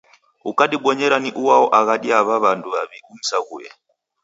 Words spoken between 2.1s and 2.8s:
ya aw'a w'andu